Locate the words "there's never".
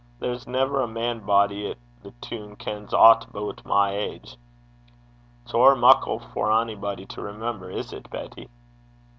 0.19-0.81